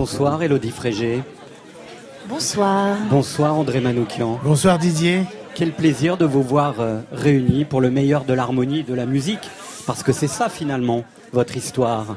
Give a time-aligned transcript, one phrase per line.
[0.00, 1.22] Bonsoir Elodie Frégé.
[2.28, 2.98] Bonsoir.
[3.08, 4.38] Bonsoir André Manoukian.
[4.44, 5.22] Bonsoir Didier.
[5.54, 9.06] Quel plaisir de vous voir euh, réunis pour le meilleur de l'harmonie et de la
[9.06, 9.48] musique.
[9.86, 12.16] Parce que c'est ça finalement, votre histoire.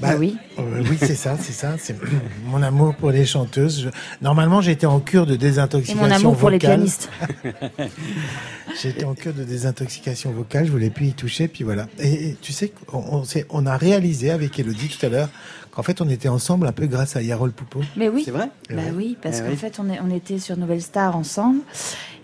[0.00, 0.38] Bah, oui.
[0.58, 1.76] euh, oui, c'est ça, c'est ça.
[1.78, 1.94] C'est
[2.46, 3.82] mon amour pour les chanteuses.
[3.82, 3.88] Je-
[4.22, 6.78] Normalement, j'étais en cure de Et désintoxication mon amour pour les vocale.
[6.78, 7.10] pianistes.
[8.82, 11.86] J'étais en cure de désintoxication vocale, je voulais plus y toucher, puis voilà.
[11.98, 15.28] Et, et tu sais, on, on a réalisé avec Elodie tout à l'heure
[15.72, 17.80] qu'en fait, on était ensemble un peu grâce à Yarol Poupeau.
[17.96, 18.22] Mais oui.
[18.24, 19.56] C'est vrai Bah oui, parce Eh qu'en oui.
[19.56, 21.60] fait, on, est- on était sur Nouvelle Star ensemble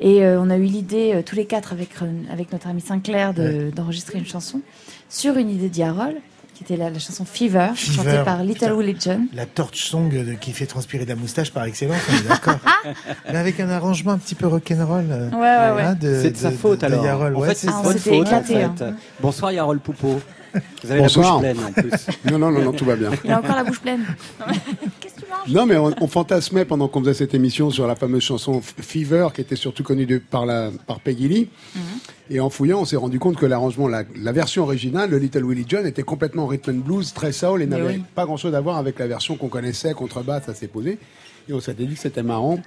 [0.00, 2.80] et euh, on a eu l'idée, euh, tous les quatre, avec, euh, avec notre ami
[2.80, 4.60] Sinclair, de- d'enregistrer une chanson
[5.08, 6.14] sur une idée d'Yarol,
[6.56, 8.72] qui était la, la chanson Fever, Fever, chantée par Little.
[8.72, 9.26] Willie John.
[9.34, 12.56] La torch song de- qui fait transpirer de la moustache par excellence, on est d'accord.
[13.30, 15.04] Mais avec un arrangement un petit peu rock'n'roll.
[15.10, 15.82] euh, Ouais, ouais, ouais.
[15.82, 17.04] hein, de- C'est de sa faute de alors.
[17.04, 17.36] Yarol.
[17.36, 18.62] En Ouais, fait, c'est c'est Ah, votre faute en éclaté, fait.
[18.64, 18.94] hein.
[19.20, 20.20] Bonsoir Yarol Poupeau.
[20.82, 21.42] Vous avez Bonsoir.
[21.42, 22.06] la bouche pleine en plus.
[22.32, 23.10] Non, non, non, non, tout va bien.
[23.24, 24.06] Il a encore la bouche pleine.
[25.00, 25.15] Qu'est-ce que tu manges
[25.48, 29.28] Non, mais on, on fantasmait pendant qu'on faisait cette émission sur la fameuse chanson Fever,
[29.34, 31.48] qui était surtout connue de- par, la, par Peggy Lee.
[32.30, 35.44] Et en fouillant, on s'est rendu compte que l'arrangement, la, la version originale de Little
[35.44, 38.02] Willie John était complètement rhythm and blues, très soul, et n'avait oui.
[38.14, 40.98] pas grand-chose à voir avec la version qu'on connaissait, contrebasse, assez posée.
[41.48, 42.58] Et on s'était dit que c'était marrant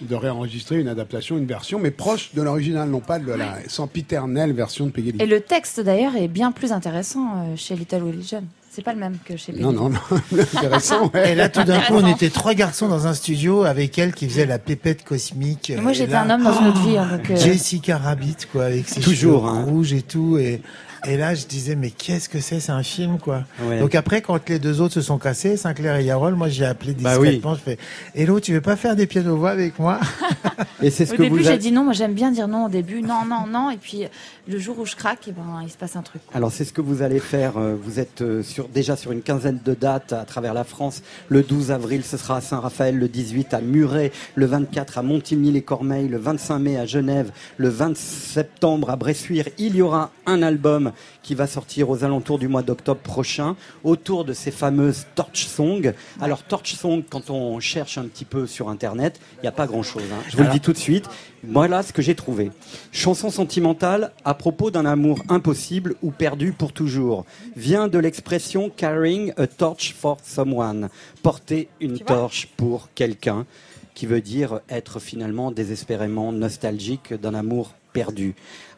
[0.00, 4.52] de réenregistrer une adaptation, une version, mais proche de l'original, non pas de la sempiternelle
[4.52, 5.18] version de Peggy Lee.
[5.22, 8.44] Et le texte d'ailleurs est bien plus intéressant euh, chez Little Willie John.
[8.70, 9.76] C'est pas le même que chez Non, Peggy.
[9.82, 11.32] non, non, intéressant, ouais.
[11.32, 14.28] Et là, tout d'un coup, on était trois garçons dans un studio avec elle qui
[14.28, 15.72] faisait la pépette cosmique.
[15.80, 16.96] Moi Et j'étais un homme dans une autre vie.
[16.98, 19.64] hein, donc, euh, Jessica Rabbit, quoi, avec ses Toujours, cheveux hein.
[19.64, 20.38] rouges et tout.
[20.38, 20.60] Et,
[21.06, 22.60] et là, je disais, mais qu'est-ce que c'est?
[22.60, 23.44] C'est un film, quoi.
[23.62, 23.78] Ouais.
[23.80, 26.94] Donc après, quand les deux autres se sont cassés, Sinclair et Yarol, moi, j'ai appelé
[26.94, 27.28] Bah oui.
[27.30, 27.54] discrètement.
[27.54, 27.78] Je fais,
[28.14, 30.00] Hello, tu veux pas faire des pianos-voix avec moi?
[30.82, 31.84] Et c'est ce Au que début, vous j'ai dit non.
[31.84, 33.02] Moi, j'aime bien dire non au début.
[33.02, 33.70] Non, non, non.
[33.70, 34.04] Et puis,
[34.46, 36.22] le jour où je craque, eh ben, il se passe un truc.
[36.34, 37.56] Alors c'est ce que vous allez faire.
[37.58, 41.02] euh, Vous êtes euh, sur, déjà sur une quinzaine de dates à travers la France.
[41.28, 42.96] Le 12 avril, ce sera à Saint-Raphaël.
[42.96, 44.12] Le 18 à Muret.
[44.36, 46.08] Le 24 à Montigny-les-Cormeilles.
[46.08, 47.30] Le 25 mai à Genève.
[47.56, 49.46] Le 20 septembre à Bressuire.
[49.58, 50.87] Il y aura un album
[51.22, 55.92] qui va sortir aux alentours du mois d'octobre prochain autour de ces fameuses torch songs.
[56.20, 59.66] Alors torch song, quand on cherche un petit peu sur internet, il n'y a pas
[59.66, 60.02] grand-chose.
[60.12, 60.22] hein.
[60.28, 61.08] Je vous le dis tout de suite.
[61.44, 62.50] Voilà ce que j'ai trouvé.
[62.90, 67.24] Chanson sentimentale à propos d'un amour impossible ou perdu pour toujours.
[67.54, 70.88] Vient de l'expression carrying a torch for someone.
[71.22, 73.46] Porter une torche pour quelqu'un
[73.94, 77.74] qui veut dire être finalement désespérément nostalgique d'un amour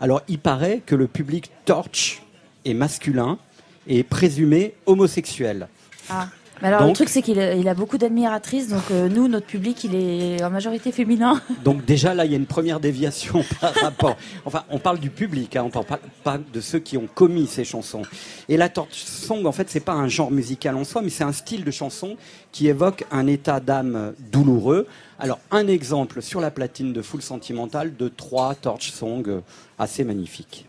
[0.01, 2.23] Alors il paraît que le public torch
[2.65, 3.39] est masculin
[3.87, 5.69] et présumé homosexuel.
[6.09, 6.29] Ah.
[6.63, 8.69] Mais alors, Donc- le truc, c'est qu'il a, il a beaucoup d'admiratrices.
[8.69, 11.41] Donc, euh, nous, notre public, il est en majorité féminin.
[11.65, 14.17] Donc déjà là, il y a une première déviation par rapport.
[14.45, 17.47] Enfin, on parle du public, hein, on parle pas, pas de ceux qui ont commis
[17.47, 18.03] ces chansons.
[18.49, 21.25] Et la torch song, en fait, c'est pas un genre musical en soi, mais c'est
[21.25, 22.17] un style de chanson
[22.53, 24.87] qui évoque un état d'âme douloureux.
[25.19, 29.41] Alors, un exemple sur la platine de Full Sentimental de trois torch songs euh,
[29.79, 30.67] assez magnifiques.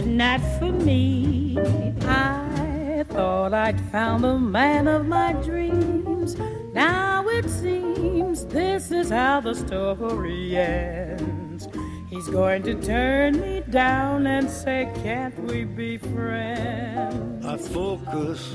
[0.00, 1.58] But not for me.
[2.02, 6.36] I thought I'd found the man of my dreams.
[6.72, 11.68] Now it seems this is how the story ends.
[12.08, 17.44] He's going to turn me down and say, Can't we be friends?
[17.44, 18.54] I focus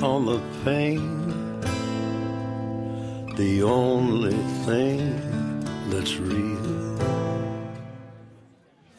[0.00, 1.60] on the pain,
[3.34, 5.20] the only thing
[5.90, 7.25] that's real.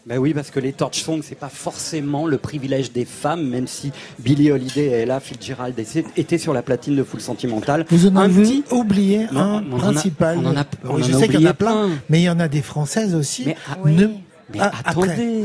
[0.08, 3.68] Ben oui, parce que les torch songs, c'est pas forcément le privilège des femmes, même
[3.68, 5.76] si Billie Holiday et Ella Fitzgerald
[6.16, 7.86] étaient sur la platine de Full Sentimental.
[7.90, 10.38] Vous en un avez petit oublié Non, un on en a- principal.
[10.38, 11.90] on en a- on en je a sais qu'il y en a plein, plein.
[12.08, 13.44] mais il y en a des françaises aussi.
[13.48, 13.96] Mais, ah, Oui.
[13.96, 14.08] Ne-
[14.54, 15.10] Mais Ah, après.
[15.10, 15.44] attendez,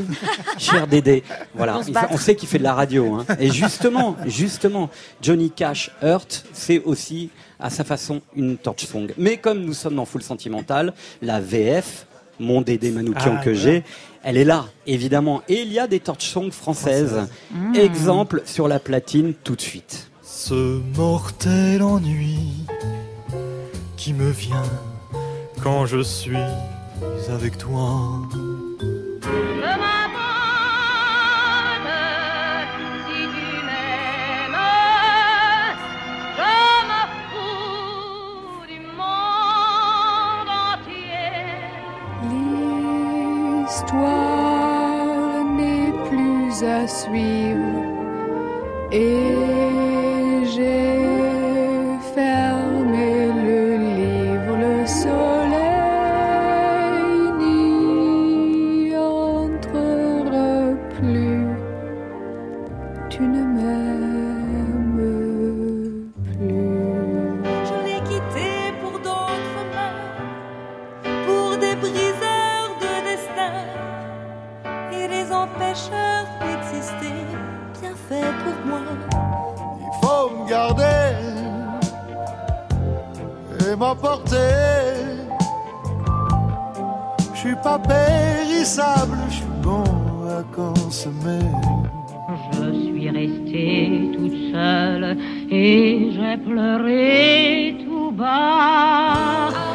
[0.59, 1.25] cher Dédé.
[1.57, 1.81] Voilà,
[2.13, 3.15] on sait qu'il fait de la radio.
[3.17, 3.27] hein.
[3.41, 4.91] Et justement, justement,
[5.21, 7.29] Johnny Cash Hurt, c'est aussi
[7.59, 9.09] à sa façon une torch song.
[9.19, 12.07] Mais comme nous sommes dans Full Sentimental, la VF,
[12.41, 13.55] mon Dédé Manoukian Ah, que voilà.
[13.55, 13.83] j'ai,
[14.25, 15.43] elle est là, évidemment.
[15.49, 17.27] Et il y a des torch songs françaises.
[17.75, 20.11] Exemple sur la platine tout de suite.
[20.23, 22.65] Ce mortel ennui
[23.97, 24.63] qui me vient
[25.63, 26.37] quand je suis
[27.29, 28.11] avec toi.
[29.21, 29.92] Si
[47.01, 47.83] suivre
[48.93, 50.99] et j'ai
[52.15, 53.11] fermé
[53.49, 53.61] le
[53.97, 55.23] livre, le soleil
[57.41, 60.55] n'y entrera
[60.97, 61.47] plus.
[63.09, 65.01] tu ne m'aimes
[66.25, 66.63] plus.
[67.69, 68.49] Je l'ai quitté
[68.83, 69.99] pour d'autres mains,
[71.27, 73.55] pour des briseurs de destin
[74.93, 76.42] et des empêcheurs
[79.81, 81.13] Il faut me garder
[83.61, 84.37] et m'emporter.
[87.35, 89.85] Je suis pas périssable, je suis bon
[90.29, 91.51] à consommer.
[92.53, 95.17] Je suis restée toute seule
[95.51, 99.72] et j'ai pleuré tout bas.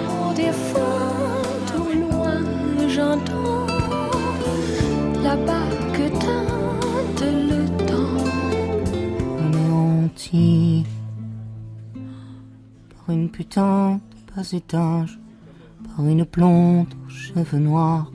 [12.89, 15.17] Par une putain de pas étanche,
[15.87, 18.07] par une plante aux cheveux noirs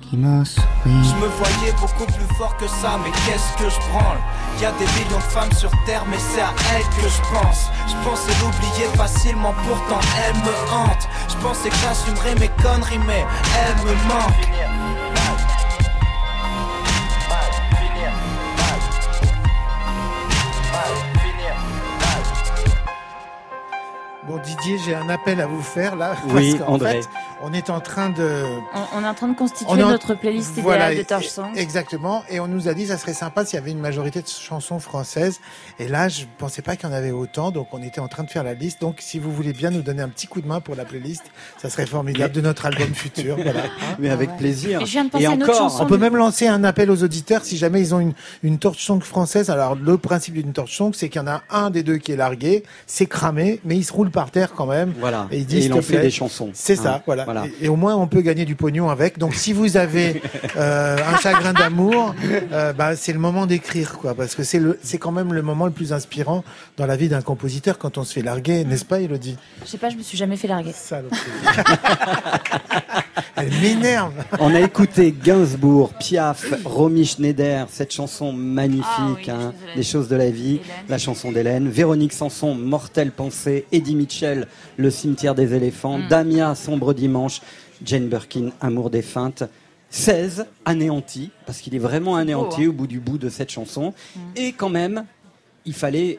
[0.00, 0.64] qui m'a souri.
[0.84, 4.18] Je me voyais beaucoup plus fort que ça, mais qu'est-ce que je branle
[4.60, 7.70] Y a des millions de femmes sur terre, mais c'est à elles que je pense.
[7.86, 11.08] Je pensais l'oublier facilement, pourtant elle me hante.
[11.28, 13.24] Je pensais que j'assumerais mes conneries, mais
[13.62, 14.75] elle me manque.
[24.26, 26.14] Bon Didier, j'ai un appel à vous faire là.
[26.28, 27.02] Oui, parce qu'en André.
[27.02, 27.08] fait,
[27.42, 28.42] on est en train de.
[28.74, 31.54] On, on est en train de constituer en- notre playlist idéale Voilà, de Torch Songs.
[31.54, 32.22] Exactement.
[32.30, 34.78] Et on nous a dit ça serait sympa s'il y avait une majorité de chansons
[34.78, 35.40] françaises.
[35.78, 37.50] Et là, je pensais pas qu'il y en avait autant.
[37.50, 38.80] Donc on était en train de faire la liste.
[38.80, 41.24] Donc si vous voulez bien nous donner un petit coup de main pour la playlist,
[41.58, 43.36] ça serait formidable de notre album futur.
[43.36, 43.60] Voilà.
[43.64, 44.80] Hein Mais avec plaisir.
[44.80, 45.82] Et je viens de penser à une autre chanson.
[45.82, 48.82] on peut même lancer un appel aux auditeurs si jamais ils ont une, une torch
[48.84, 49.50] song française.
[49.50, 52.12] Alors, le principe d'une torch song, c'est qu'il y en a un des deux qui
[52.12, 54.94] est largué, c'est cramé, mais il se roule par terre quand même.
[54.98, 55.26] Voilà.
[55.30, 56.50] Et il, dit, Et il en fait des chansons.
[56.54, 57.25] C'est Hein, ça, voilà.
[57.26, 57.46] Voilà.
[57.60, 59.18] Et, et au moins, on peut gagner du pognon avec.
[59.18, 60.22] Donc, si vous avez
[60.56, 62.14] euh, un chagrin d'amour,
[62.52, 64.14] euh, bah, c'est le moment d'écrire, quoi.
[64.14, 66.44] Parce que c'est le, c'est quand même le moment le plus inspirant
[66.78, 69.78] dans la vie d'un compositeur quand on se fait larguer, n'est-ce pas, Elodie Je sais
[69.78, 70.72] pas, je me suis jamais fait larguer.
[73.36, 74.12] Elle m'énerve.
[74.40, 80.30] On a écouté Gainsbourg, Piaf, Romy Schneider, cette chanson magnifique, hein, Les choses de la
[80.30, 84.46] vie, la chanson d'Hélène, Véronique Sanson, Mortelle pensée, Eddie Mitchell,
[84.76, 86.08] Le cimetière des éléphants, Mm.
[86.08, 87.40] Damia, Sombre dimanche,
[87.84, 89.42] Jane Birkin, Amour des feintes.
[89.90, 92.68] 16, anéanti, parce qu'il est vraiment anéanti hein.
[92.68, 93.94] au bout du bout de cette chanson.
[94.34, 95.04] Et quand même,
[95.64, 96.18] il fallait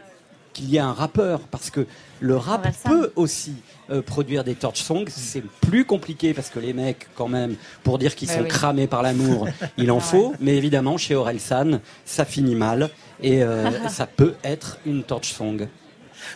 [0.57, 1.85] qu'il y ait un rappeur, parce que
[2.19, 3.53] le rap peut aussi
[3.91, 5.05] euh, produire des torch songs.
[5.07, 8.47] C'est plus compliqué parce que les mecs, quand même, pour dire qu'ils Bah sont oui.
[8.47, 10.33] cramés par l'amour, il en faut.
[10.39, 12.89] Mais évidemment, chez Orelsan, ça finit mal
[13.21, 15.67] et euh, ça peut être une torch song.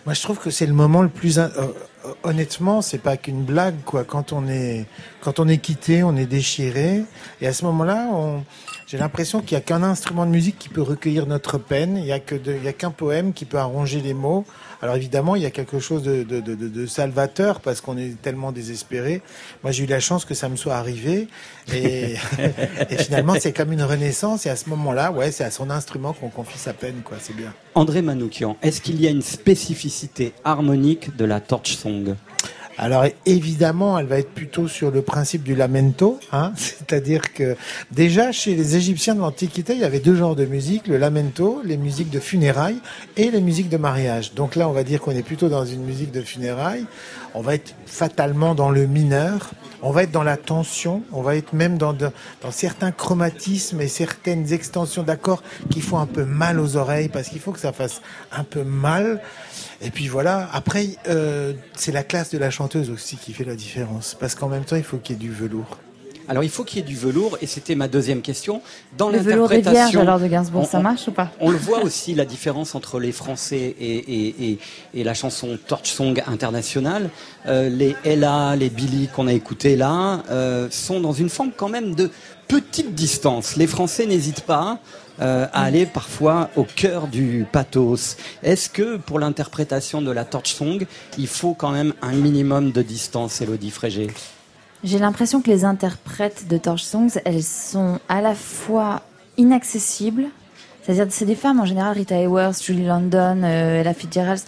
[0.06, 1.40] Moi, je trouve que c'est le moment le plus.
[1.40, 1.68] in- euh,
[2.24, 4.04] honnêtement, c'est pas qu'une blague, quoi.
[4.04, 4.86] Quand on est,
[5.22, 7.04] quand on est quitté, on est déchiré,
[7.42, 8.10] et à ce moment-là,
[8.88, 11.98] j'ai l'impression qu'il y a qu'un instrument de musique qui peut recueillir notre peine.
[11.98, 14.46] Il y a y a qu'un poème qui peut arranger les mots.
[14.82, 19.22] Alors évidemment, il y a quelque chose de, salvateur parce qu'on est tellement désespéré.
[19.64, 21.28] Moi, j'ai eu la chance que ça me soit arrivé,
[21.74, 22.16] et,
[22.98, 24.46] finalement, c'est comme une renaissance.
[24.48, 27.18] Et à ce moment-là, ouais, c'est à son instrument qu'on confie sa peine, quoi.
[27.22, 27.54] C'est bien.
[27.76, 31.76] André Manoukian, est-ce qu'il y a une spécificité harmonique de la torch
[32.78, 37.56] Alors évidemment, elle va être plutôt sur le principe du lamento, hein, c'est-à-dire que
[37.92, 41.62] déjà chez les Égyptiens de l'Antiquité, il y avait deux genres de musique, le lamento,
[41.64, 42.80] les musiques de funérailles
[43.18, 44.34] et les musiques de mariage.
[44.34, 46.86] Donc là, on va dire qu'on est plutôt dans une musique de funérailles,
[47.36, 49.52] on va être fatalement dans le mineur,
[49.84, 51.96] on va être dans la tension, on va être même dans
[52.52, 57.40] certains chromatismes et certaines extensions d'accords qui font un peu mal aux oreilles parce qu'il
[57.40, 58.02] faut que ça fasse
[58.32, 59.22] un peu mal.
[59.84, 63.56] Et puis voilà, après, euh, c'est la classe de la chanteuse aussi qui fait la
[63.56, 64.16] différence.
[64.20, 65.78] Parce qu'en même temps, il faut qu'il y ait du velours.
[66.28, 68.62] Alors il faut qu'il y ait du velours et c'était ma deuxième question.
[68.98, 71.50] Dans Le velours des l'interprétation, vierges alors de Gainsbourg, on- ça marche ou pas On
[71.50, 74.60] le voit aussi la différence entre les Français et, et, et,
[74.94, 77.10] et la chanson Torch Song internationale.
[77.48, 81.70] Euh, les Ella, les Billy qu'on a écoutés là euh, sont dans une forme quand
[81.70, 82.10] même de
[82.48, 83.58] petite distance.
[83.58, 84.80] Les Français n'hésitent pas
[85.20, 88.18] euh, à aller parfois au cœur du pathos.
[88.44, 90.86] Est-ce que pour l'interprétation de la Torch Song,
[91.18, 94.08] il faut quand même un minimum de distance, Elodie Frégé?
[94.84, 99.04] J'ai l'impression que les interprètes de Torch Songs, elles sont à la fois
[99.38, 100.26] inaccessibles,
[100.82, 104.42] c'est-à-dire c'est des femmes en général, Rita Hayworth, Julie London, euh, Ella Fitzgerald,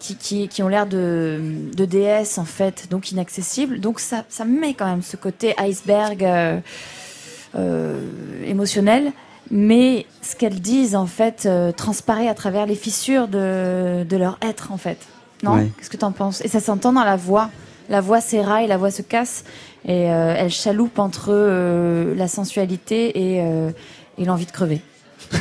[0.00, 1.40] qui, ont l'air de,
[1.76, 3.78] déesses en fait, donc inaccessibles.
[3.78, 8.00] Donc ça, ça met quand même ce côté iceberg euh,
[8.44, 9.12] émotionnel.
[9.50, 14.38] Mais ce qu'elles disent en fait euh, transparaît à travers les fissures de, de leur
[14.42, 14.98] être en fait.
[15.42, 15.70] Non Ouais.
[15.78, 16.40] Qu'est-ce que tu en penses?
[16.44, 17.50] Et ça s'entend dans la voix.
[17.88, 19.44] La voix s'éraille, la voix se casse
[19.86, 23.70] et euh, elle chaloupe entre euh, la sensualité et, euh,
[24.18, 24.82] et l'envie de crever.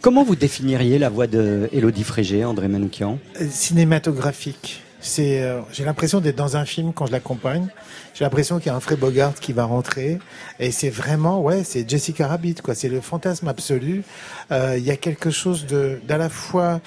[0.00, 4.82] Comment vous définiriez la voix de Elodie Frégé, André Manoukian Euh, cinématographique.
[5.02, 7.66] C'est, euh, j'ai l'impression d'être dans un film quand je l'accompagne.
[8.14, 10.18] J'ai l'impression qu'il y a un Fred Bogart qui va rentrer,
[10.60, 12.74] et c'est vraiment, ouais, c'est Jessica Rabbit, quoi.
[12.74, 14.04] C'est le fantasme absolu.
[14.52, 16.80] Euh, Il y a quelque chose de, d'à la fois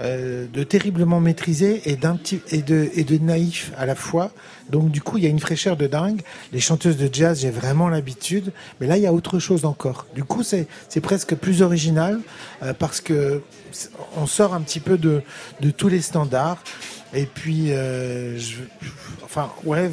[0.00, 4.30] euh, de terriblement maîtrisé et d'un petit et de et de naïf à la fois.
[4.70, 6.22] Donc du coup, il y a une fraîcheur de dingue.
[6.52, 10.06] Les chanteuses de jazz, j'ai vraiment l'habitude, mais là, il y a autre chose encore.
[10.14, 12.20] Du coup, c'est c'est presque plus original
[12.62, 13.42] euh, parce que
[14.16, 15.22] on sort un petit peu de
[15.60, 16.62] de tous les standards.
[17.14, 18.56] Et puis, euh, je,
[19.24, 19.90] enfin, ouais,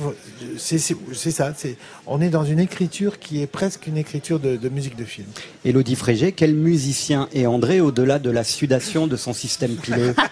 [0.57, 1.53] c'est c'est c'est ça.
[1.55, 5.05] C'est on est dans une écriture qui est presque une écriture de, de musique de
[5.05, 5.27] film.
[5.63, 10.13] Elodie Frégé, quel musicien est André au-delà de la sudation de son système pileux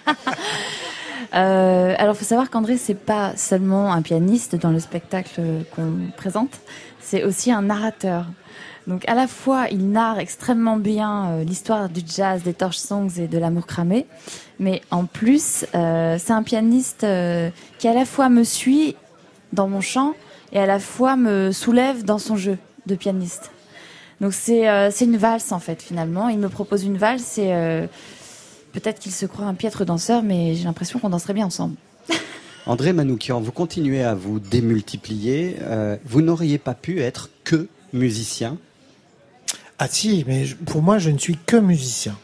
[1.33, 5.41] Euh, alors, faut savoir qu'André, c'est pas seulement un pianiste dans le spectacle
[5.75, 6.59] qu'on présente,
[7.01, 8.27] c'est aussi un narrateur.
[8.87, 13.09] Donc, à la fois, il narre extrêmement bien euh, l'histoire du jazz, des torch songs
[13.17, 14.05] et de l'amour cramé,
[14.59, 17.49] mais en plus, euh, c'est un pianiste euh,
[17.79, 18.95] qui à la fois me suit
[19.53, 20.13] dans mon chant
[20.51, 23.51] et à la fois me soulève dans son jeu de pianiste.
[24.19, 26.29] Donc, c'est c'est une valse en fait, finalement.
[26.29, 27.51] Il me propose une valse et
[28.71, 31.75] peut-être qu'il se croit un piètre danseur, mais j'ai l'impression qu'on danserait bien ensemble.
[32.65, 35.57] André Manoukian, vous continuez à vous démultiplier.
[36.05, 38.57] vous n'auriez pas pu être que musicien
[39.83, 42.15] Ah si, mais je- pour moi, je ne suis que musicien.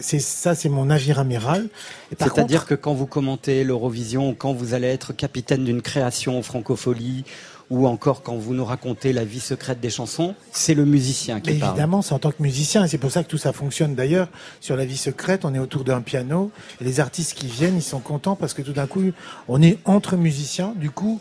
[0.00, 1.68] C'est ça, c'est mon navire amiral.
[2.10, 7.24] C'est-à-dire contre- que quand vous commentez l'Eurovision, quand vous allez être capitaine d'une création francophonie,
[7.68, 11.50] ou encore quand vous nous racontez la vie secrète des chansons, c'est le musicien qui
[11.52, 11.72] Mais parle.
[11.72, 13.94] évidemment, c'est en tant que musicien, et c'est pour ça que tout ça fonctionne.
[13.94, 14.28] D'ailleurs,
[14.60, 17.82] sur la vie secrète, on est autour d'un piano, et les artistes qui viennent, ils
[17.82, 19.02] sont contents parce que tout d'un coup,
[19.48, 20.74] on est entre musiciens.
[20.76, 21.18] Du coup,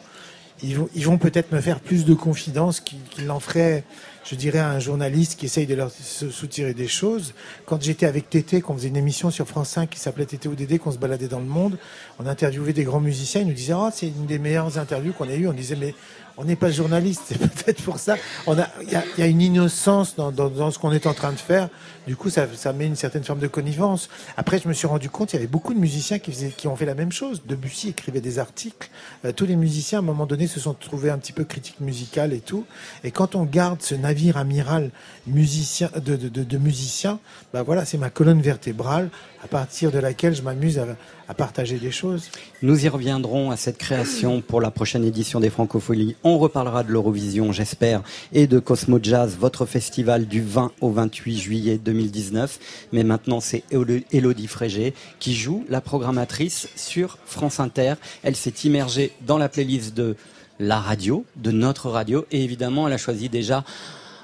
[0.63, 3.83] ils vont, ils vont peut-être me faire plus de confidences qu'ils l'en feraient,
[4.25, 7.34] je dirais, à un journaliste qui essaye de leur soutirer des choses.
[7.65, 10.55] Quand j'étais avec Tété, qu'on faisait une émission sur France 5 qui s'appelait Tété ou
[10.55, 11.77] Dédé, qu'on se baladait dans le monde,
[12.20, 15.29] on interviewait des grands musiciens, ils nous disaient, oh, c'est une des meilleures interviews qu'on
[15.29, 15.48] ait eues.
[15.48, 15.94] On disait, mais
[16.37, 18.17] on n'est pas journaliste, c'est peut-être pour ça.
[18.47, 21.13] On a, il y a, il y a une innocence dans, ce qu'on est en
[21.13, 21.69] train de faire.
[22.07, 24.09] Du coup, ça, met une certaine forme de connivence.
[24.37, 26.85] Après, je me suis rendu compte, il y avait beaucoup de musiciens qui, ont fait
[26.85, 27.41] la même chose.
[27.47, 28.89] Debussy écrivait des articles.
[29.25, 31.79] Euh, tous les musiciens, à un moment donné, se sont trouvés un petit peu critiques
[31.79, 32.65] musicales et tout.
[33.03, 34.91] Et quand on garde ce navire amiral
[35.27, 37.19] de, de musiciens,
[37.53, 39.09] bah voilà, c'est ma colonne vertébrale
[39.45, 40.79] à partir de laquelle je m'amuse
[41.25, 42.29] à, à partager des choses.
[42.62, 46.15] Nous y reviendrons à cette création pour la prochaine édition des Francopholies.
[46.24, 48.01] On reparlera de l'Eurovision, j'espère,
[48.34, 52.60] et de Cosmo Jazz, votre festival du 20 au 28 juillet 2019.
[52.94, 57.96] Mais maintenant, c'est Élodie Frégé qui joue la programmatrice sur France Inter.
[58.24, 60.15] Elle s'est immergée dans la playlist de
[60.60, 63.63] la radio, de notre radio, et évidemment, elle a choisi déjà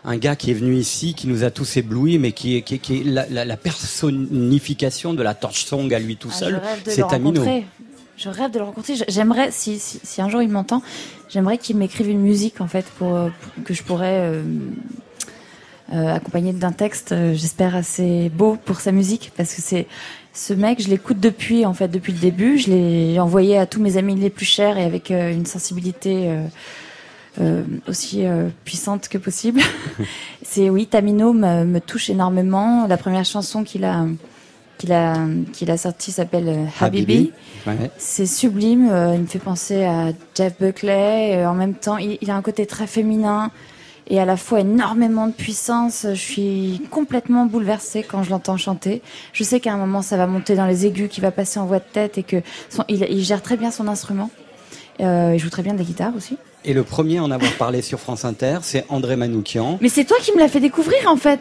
[0.03, 2.75] un gars qui est venu ici, qui nous a tous éblouis, mais qui est, qui
[2.75, 6.35] est- qui est la, la- la personnification de la torch song à lui tout Ah,
[6.37, 6.61] seul.
[6.85, 7.43] C'est Amino.
[8.17, 8.93] Je rêve de le rencontrer.
[9.07, 10.83] J'aimerais, si, si, si un jour il m'entend,
[11.29, 14.43] j'aimerais qu'il m'écrive une musique en fait pour, euh, pour- que je pourrais euh,
[15.93, 19.87] euh, accompagner d'un texte, j'espère assez beau pour sa musique, parce que c'est
[20.33, 22.57] ce mec, je l'écoute depuis en fait depuis le début.
[22.59, 26.29] Je l'ai envoyé à tous mes amis les plus chers et avec euh, une sensibilité.
[27.39, 29.61] Euh, aussi euh, puissante que possible.
[30.41, 32.87] c'est oui, Tamino me, me touche énormément.
[32.87, 34.05] La première chanson qu'il a
[34.77, 35.15] qu'il a
[35.53, 37.31] qu'il a sortie s'appelle euh, Habibi.
[37.65, 37.91] Ouais.
[37.97, 38.89] C'est sublime.
[38.91, 41.45] euh, il me fait penser à Jeff Buckley.
[41.45, 43.49] en même temps, il, il a un côté très féminin
[44.07, 46.07] et à la fois énormément de puissance.
[46.09, 49.01] Je suis complètement bouleversée quand je l'entends chanter.
[49.31, 51.65] Je sais qu'à un moment, ça va monter dans les aigus, qu'il va passer en
[51.65, 54.29] voix de tête et que son, il, il gère très bien son instrument.
[54.99, 56.37] Il joue très bien de la guitare aussi.
[56.63, 59.79] Et le premier à en avoir parlé sur France Inter, c'est André Manoukian.
[59.81, 61.39] Mais c'est toi qui me l'as fait découvrir en fait.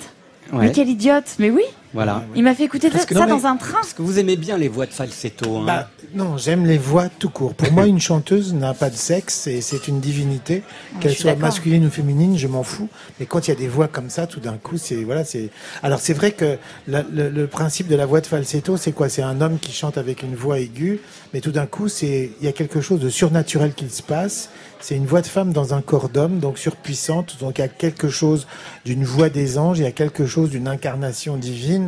[0.52, 0.66] Ouais.
[0.66, 1.36] Mais quel idiote.
[1.38, 1.62] Mais oui.
[1.92, 2.24] Voilà.
[2.36, 3.72] Il m'a fait écouter Parce que- ça non, dans un train.
[3.80, 5.56] Parce que vous aimez bien les voix de falsetto.
[5.58, 5.64] Hein.
[5.66, 7.54] Bah, non, j'aime les voix tout court.
[7.54, 10.62] Pour moi, une chanteuse n'a pas de sexe et c'est une divinité,
[10.94, 12.88] je qu'elle soit masculine ou féminine, je m'en fous.
[13.18, 15.50] Mais quand il y a des voix comme ça, tout d'un coup, c'est voilà, c'est.
[15.82, 19.08] Alors c'est vrai que la- le, le principe de la voix de falsetto, c'est quoi?
[19.08, 21.00] C'est un homme qui chante avec une voix aiguë,
[21.34, 24.48] mais tout d'un coup, c'est il y a quelque chose de surnaturel qui se passe.
[24.82, 27.36] C'est une voix de femme dans un corps d'homme, donc surpuissante.
[27.40, 28.46] Donc il y a quelque chose
[28.86, 31.79] d'une voix des anges, il y a quelque chose d'une incarnation divine.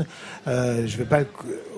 [0.49, 1.27] Euh, je vais pas le-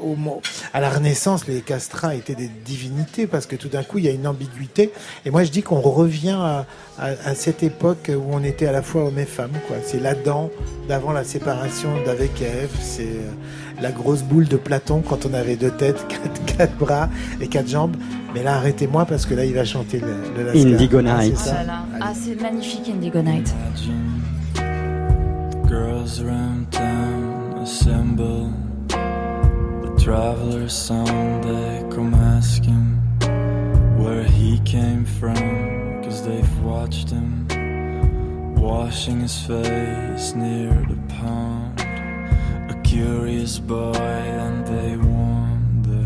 [0.02, 0.40] au mo-
[0.72, 4.08] à la Renaissance, les castrats étaient des divinités parce que tout d'un coup il y
[4.08, 4.90] a une ambiguïté.
[5.26, 6.66] Et moi je dis qu'on revient à,
[6.98, 9.52] à- à cette époque où on était à la fois homme et femme.
[9.68, 9.76] Quoi.
[9.84, 10.48] C'est l'Adam
[10.88, 12.70] d'avant la séparation d'avec Ève.
[12.80, 13.30] C'est euh,
[13.82, 17.08] la grosse boule de Platon quand on avait deux têtes, quatre, quatre bras
[17.40, 17.96] et quatre jambes.
[18.34, 20.72] Mais là arrêtez-moi parce que là il va chanter le, le Lascar.
[20.72, 21.54] Indigo Ah, c'est Night.
[22.00, 23.54] Ah, c'est magnifique Indigo Night.
[25.68, 27.13] girls around town
[27.64, 28.52] assemble.
[28.88, 32.98] The traveler's song they come ask him
[33.96, 35.34] where he came from,
[36.02, 37.48] cause they've watched him
[38.54, 41.80] washing his face near the pond.
[42.70, 43.94] A curious boy,
[44.44, 46.04] and they wonder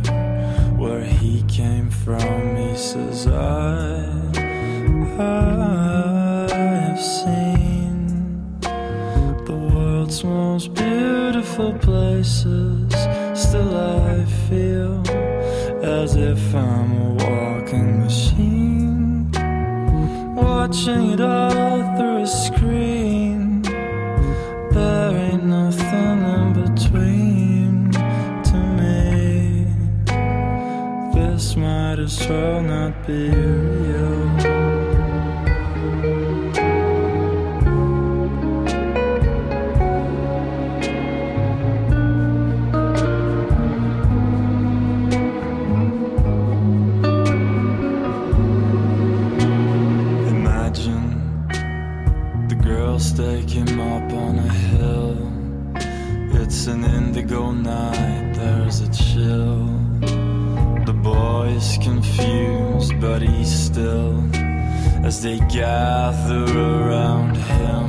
[0.80, 2.56] where he came from.
[2.56, 4.06] He says, I,
[5.18, 7.47] I have seen
[11.88, 12.92] places.
[13.44, 15.02] Still, I feel
[15.82, 19.30] as if I'm a walking machine,
[20.36, 23.62] watching it all through a screen.
[24.76, 27.90] There ain't nothing in between
[28.48, 29.66] to me.
[31.14, 34.57] This might as well not be real.
[65.58, 67.88] Gather around him.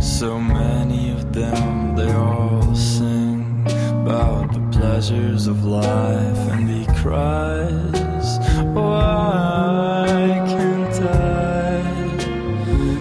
[0.00, 3.66] So many of them, they all sing
[4.04, 8.38] about the pleasures of life, and he cries,
[8.72, 10.06] Why
[10.52, 11.82] can't I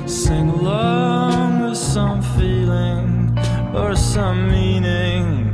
[0.06, 3.38] sing along with some feeling
[3.74, 5.54] or some meaning?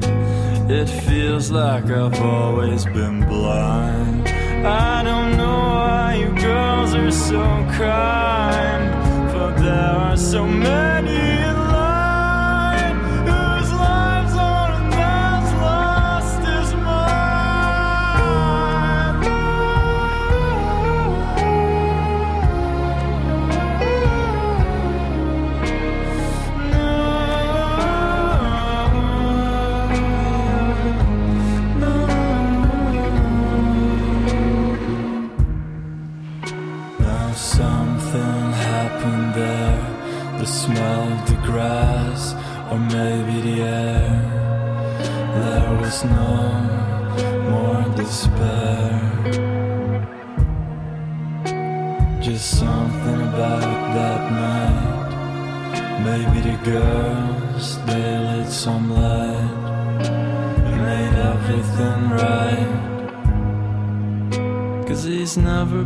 [0.80, 4.28] It feels like I've always been blind.
[4.66, 5.45] I don't know
[7.12, 7.40] so
[7.78, 8.92] kind,
[9.32, 10.95] but there are so many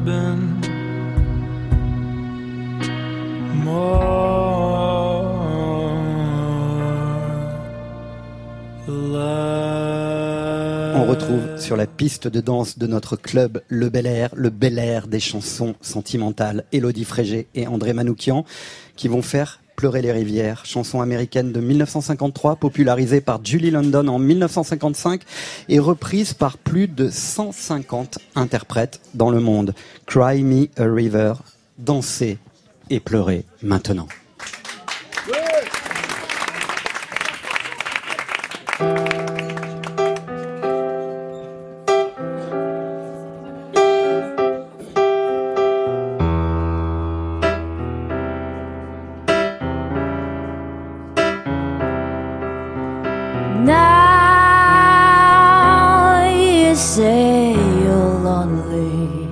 [0.09, 0.15] On
[11.05, 15.07] retrouve sur la piste de danse de notre club Le Bel Air, le Bel Air
[15.07, 18.45] des chansons sentimentales, Elodie Frégé et André Manoukian,
[18.95, 24.19] qui vont faire Pleurer les rivières, chanson américaine de 1953, popularisée par Julie London en
[24.19, 25.21] 1955
[25.69, 29.73] et reprise par plus de 150 interprètes dans le monde.
[30.05, 31.35] Cry Me a River,
[31.77, 32.39] dansez
[32.89, 34.09] et pleurez maintenant.
[56.79, 59.27] Say you're lonely.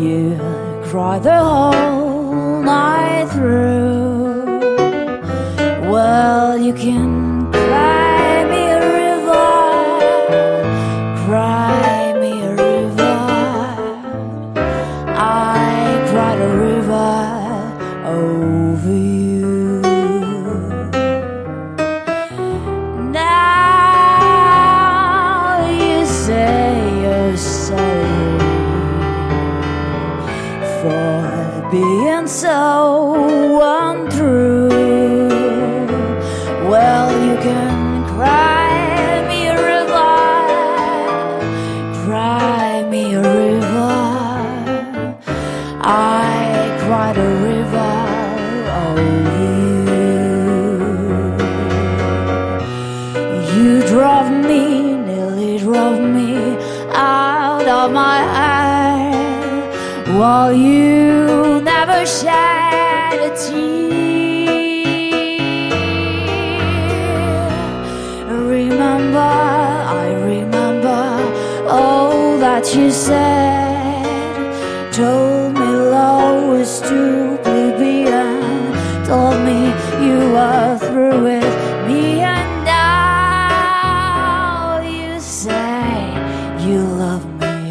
[0.00, 0.38] You
[0.84, 4.60] cry the whole night through.
[5.90, 7.15] Well, you can
[32.36, 34.45] so untrue.
[76.66, 78.74] stupid beyond
[79.06, 79.70] told me
[80.04, 81.54] you are through with
[81.86, 84.00] me and now
[84.80, 86.10] you say
[86.66, 87.70] you love me.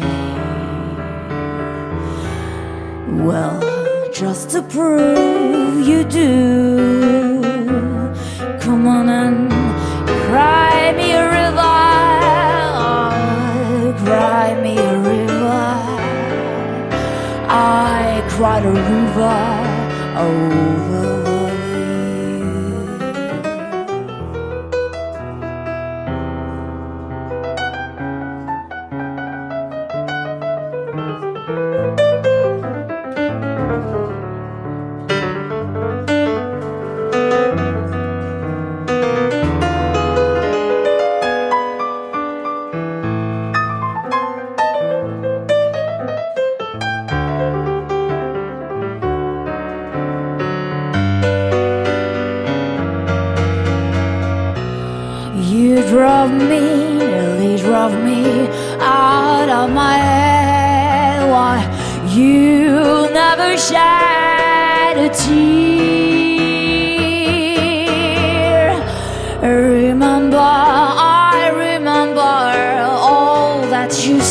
[3.22, 3.60] Well
[4.14, 6.55] just to prove you do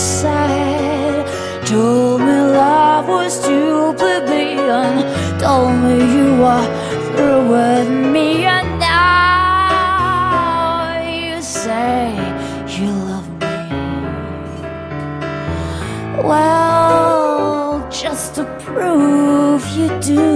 [0.05, 1.25] that.
[1.65, 4.93] Told me love was too plebeian.
[5.39, 6.67] Told me you were
[7.07, 9.75] through with me, and now
[11.21, 12.13] you say
[12.75, 13.57] you love me.
[16.29, 20.34] Well, just to prove you do,